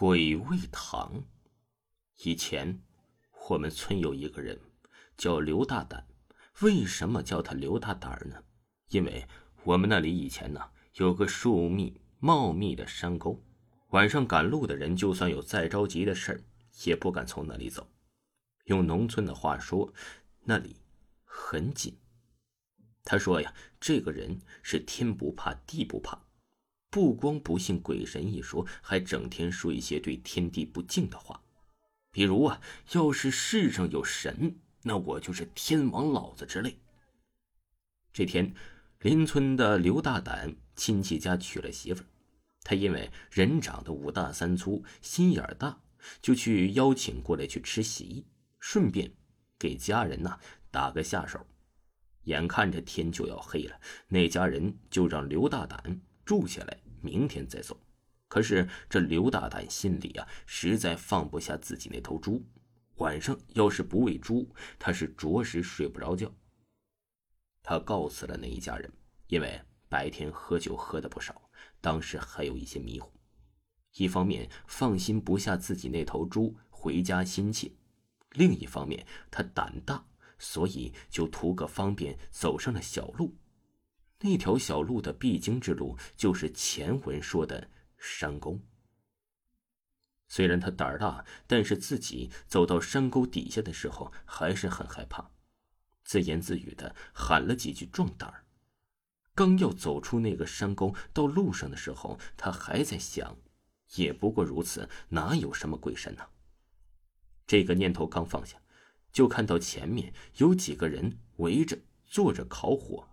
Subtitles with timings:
[0.00, 1.24] 鬼味堂。
[2.22, 2.80] 以前，
[3.50, 4.56] 我们村有一个人
[5.16, 6.06] 叫刘大胆。
[6.60, 8.44] 为什么叫他刘大胆呢？
[8.90, 9.26] 因为
[9.64, 13.42] 我们那里以前呢有个树密茂密的山沟，
[13.88, 16.44] 晚上赶路的人就算有再着急的事儿，
[16.84, 17.90] 也不敢从那里走。
[18.66, 19.92] 用农村的话说，
[20.44, 20.76] 那里
[21.24, 21.98] 很紧。
[23.02, 26.27] 他说呀，这个人是天不怕地不怕。
[26.90, 31.38] 不光不信鬼神一说，还整天说一些对天地不敬的话，
[32.10, 32.60] 比如啊，
[32.92, 36.78] 要是世上有神，那我就是天王老子之类。
[38.10, 38.54] 这天，
[39.00, 42.02] 邻村的刘大胆亲戚家娶了媳妇
[42.62, 45.78] 他因为人长得五大三粗，心眼大，
[46.22, 48.24] 就去邀请过来去吃席，
[48.60, 49.12] 顺便
[49.58, 50.40] 给家人呐
[50.70, 51.46] 打个下手。
[52.24, 56.00] 眼看着天就要黑了，那家人就让刘大胆。
[56.24, 57.78] 住下来，明天再走。
[58.28, 62.44] 可是这刘大胆心里啊，实在放不下自己那头猪。
[62.96, 66.32] 晚上要是不喂猪，他是着实睡不着觉。
[67.62, 68.92] 他告辞了那一家人，
[69.28, 73.12] 因为白天喝酒喝的不少，当时还有一些迷糊。
[73.94, 77.70] 一方面放心不下自己那头猪回家心切，
[78.32, 80.04] 另一方面他胆大，
[80.38, 83.34] 所以就图个方便，走上了小路。
[84.20, 88.58] 那条小路的必经之路，就是前文说的山沟。
[90.26, 95.30] 虽然他胆儿大，但是自己走到山沟底下的时候，还是很害怕，
[96.04, 98.44] 自言自语的喊了几句壮胆儿。
[99.34, 103.38] 刚要走出那个山沟，到路上的时候，他还在想：
[103.94, 106.26] 也不过如此，哪有什么鬼神呢？
[107.46, 108.60] 这个念头刚放下，
[109.12, 113.08] 就看到前面有几个人围着坐着烤火。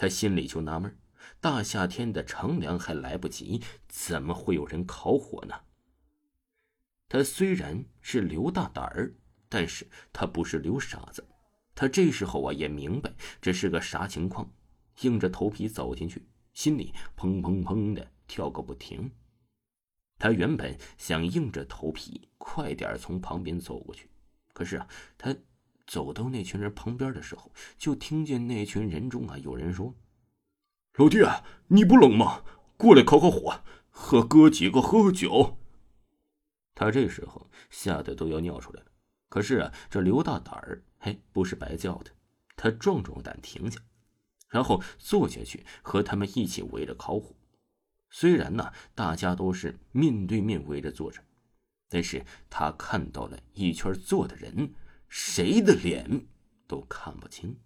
[0.00, 0.96] 他心里就纳闷
[1.40, 5.54] 大夏天的乘凉还来不及，怎么会有人烤火呢？
[7.08, 9.12] 他虽然是刘大胆儿，
[9.48, 11.26] 但是他不是刘傻子。
[11.74, 14.48] 他这时候啊也明白这是个啥情况，
[15.00, 19.10] 硬着头皮走进去，心里砰砰砰的跳个不停。
[20.16, 24.08] 他原本想硬着头皮快点从旁边走过去，
[24.52, 24.88] 可是啊，
[25.18, 25.34] 他。
[25.88, 29.94] 走到那群人旁边的时候，就听见那群人中啊有人说
[30.98, 32.44] ：“老弟啊，你不冷吗？
[32.76, 35.56] 过来烤烤火，和哥几个喝喝酒。”
[36.76, 38.86] 他这时候吓得都要尿出来了。
[39.30, 42.10] 可是啊，这刘大胆儿嘿不是白叫的，
[42.54, 43.80] 他壮壮胆停下，
[44.50, 47.34] 然后坐下去和他们一起围着烤火。
[48.10, 51.22] 虽然呢大家都是面对面围着坐着，
[51.88, 54.74] 但是他看到了一圈坐的人。
[55.08, 56.26] 谁的脸
[56.66, 57.58] 都看不清，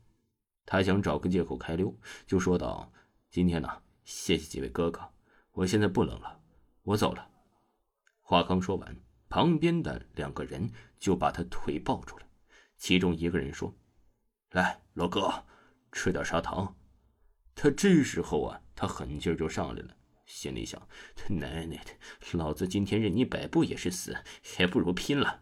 [0.64, 1.94] 他想找个借口开溜，
[2.26, 2.92] 就说道
[3.30, 5.12] ：“今天呢，谢谢几位哥哥，
[5.53, 6.41] 我现在不冷了，
[6.82, 7.28] 我走了。”
[8.20, 8.97] 话刚说完，
[9.28, 12.26] 旁边的两个人就把他腿抱住了，
[12.76, 13.74] 其中一个人说
[14.53, 15.44] ：“来，老哥，
[15.91, 16.76] 吃点砂糖。”
[17.54, 20.80] 他这时候啊，他狠劲就上来了，心里想
[21.14, 25.41] ：“他奶奶的，老子今天任你摆布也是死，还不如拼了。”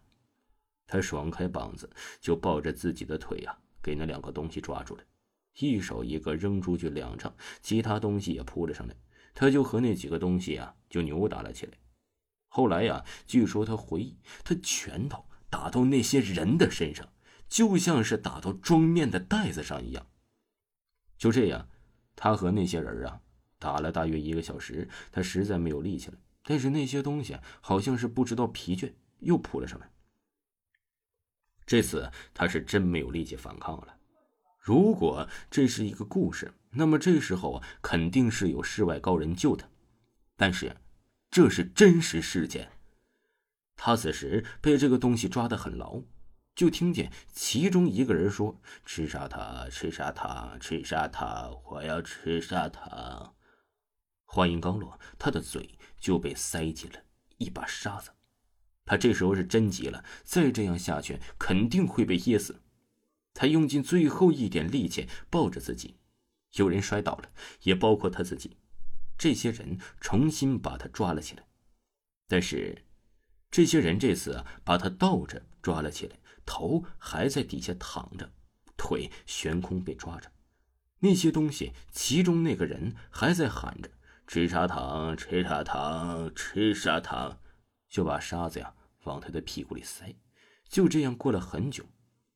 [0.91, 1.89] 他爽开膀子，
[2.21, 5.05] 就抱着自己的腿呀，给那两个东西抓住了，
[5.61, 8.97] 一手一个扔出去两丈，其他东西也扑了上来，
[9.33, 11.75] 他就和那几个东西啊就扭打了起来。
[12.49, 17.09] 后来呀，据说他回忆，他拳头打到那些人的身上，
[17.49, 20.05] 就像是打到装面的袋子上一样。
[21.17, 21.69] 就这样，
[22.17, 23.21] 他和那些人啊
[23.61, 29.89] 打了大约一个小时，他实在没有力气了，但是那些东西好像是不知道疲倦，又扑了上来。
[31.70, 33.96] 这次他是真没有力气反抗了。
[34.58, 39.69] 如果这是一个故事，那么这时候啊，肯定是有世外高人救他。
[40.37, 40.76] 但是，
[41.31, 42.72] 这是真实事件。
[43.76, 46.02] 他此时被这个东西抓得很牢，
[46.56, 53.37] 就听见其中一个人说：“吃砂糖，吃砂糖，吃砂糖，我要吃砂糖。”
[54.26, 56.99] 话音刚落，他的嘴就被塞进了
[57.38, 58.11] 一把沙子。
[58.90, 62.60] 他这时候是真急了，再这样下去肯定会被噎死。
[63.32, 65.94] 他用尽最后一点力气抱着自己，
[66.54, 67.31] 有人摔倒了，
[67.62, 68.56] 也包括他自己。
[69.16, 71.44] 这些人重新把他抓了起来，
[72.26, 72.84] 但是
[73.48, 78.32] 这些人这次啊把他倒着抓了起来，头还在底下躺着，
[78.76, 80.32] 腿悬空被抓着。
[80.98, 83.88] 那些东西，其中那个人还在喊着
[84.26, 87.38] ：“吃砂糖，吃砂糖，吃砂糖！”
[87.88, 88.75] 就把沙子呀
[89.05, 90.14] 往他的屁股里塞。
[90.69, 91.85] 就这样过了很久，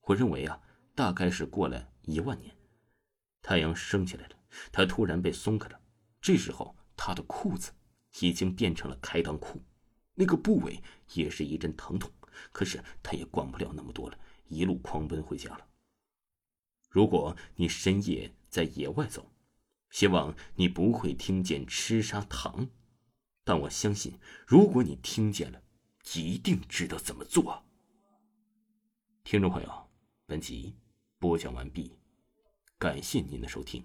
[0.02, 0.60] 我认为啊，
[0.94, 2.54] 大概是过了一万年。
[3.42, 4.36] 太阳升起来了，
[4.72, 5.80] 他突然被松开了。
[6.20, 7.72] 这时候，他的裤子
[8.20, 9.62] 已经变成了开裆裤。
[10.14, 10.82] 那个部位
[11.12, 12.10] 也是一阵疼痛，
[12.52, 15.66] 可是他也管不了那么多了，一路狂奔回家了。
[16.88, 19.30] 如果你深夜在野外走，
[19.90, 22.68] 希望你不会听见吃砂糖，
[23.44, 25.60] 但我相信，如果你听见了，
[26.12, 27.62] 一定知道怎么做。
[29.22, 29.88] 听众朋友，
[30.26, 30.74] 本集
[31.18, 31.92] 播讲完毕，
[32.78, 33.82] 感谢您的收听。